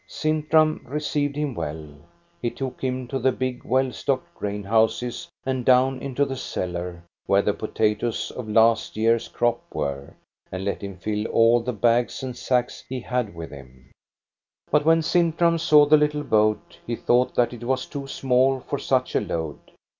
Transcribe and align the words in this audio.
Sintram 0.07 0.81
received 0.83 1.35
him 1.35 1.53
well: 1.53 1.95
he 2.41 2.49
took 2.49 2.81
him 2.83 3.07
to 3.07 3.19
the 3.19 3.31
big, 3.31 3.63
well 3.63 3.91
stocked 3.91 4.33
g^ain 4.39 4.65
houses 4.65 5.29
and 5.45 5.63
down 5.63 5.99
into 5.99 6.25
the 6.25 6.35
cellar, 6.35 7.03
where 7.27 7.43
the 7.43 7.53
potatoes 7.53 8.31
of 8.31 8.49
last 8.49 8.97
year's 8.97 9.27
crop 9.27 9.61
were, 9.71 10.15
and 10.51 10.65
let 10.65 10.81
him 10.81 10.97
fill 10.97 11.27
all 11.27 11.59
the 11.59 11.71
bags 11.71 12.23
and 12.23 12.35
sacks 12.35 12.83
he 12.89 12.99
had 12.99 13.35
with 13.35 13.51
him. 13.51 13.91
348 14.71 14.95
THE 14.95 15.03
STORY 15.03 15.27
OF 15.27 15.37
GOSTA 15.37 15.37
BERLING 15.37 15.51
But 15.51 15.51
when 15.53 15.59
Sintram 15.59 15.59
saw 15.59 15.85
the 15.85 16.05
little 16.05 16.23
boat, 16.23 16.79
he 16.87 16.95
thought 16.95 17.35
that 17.35 17.53
it 17.53 17.63
was 17.63 17.85
too 17.85 18.07
small 18.07 18.59
for 18.61 18.79
such 18.79 19.13
a 19.15 19.21
load. 19.21 19.59